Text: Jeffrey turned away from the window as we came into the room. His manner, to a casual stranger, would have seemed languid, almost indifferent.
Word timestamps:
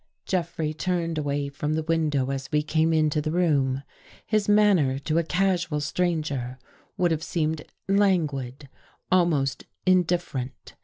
Jeffrey 0.25 0.73
turned 0.73 1.19
away 1.19 1.47
from 1.47 1.73
the 1.73 1.83
window 1.83 2.31
as 2.31 2.51
we 2.51 2.63
came 2.63 2.91
into 2.91 3.21
the 3.21 3.29
room. 3.31 3.83
His 4.25 4.49
manner, 4.49 4.97
to 4.97 5.19
a 5.19 5.23
casual 5.23 5.79
stranger, 5.79 6.57
would 6.97 7.11
have 7.11 7.21
seemed 7.21 7.63
languid, 7.87 8.67
almost 9.11 9.65
indifferent. 9.85 10.73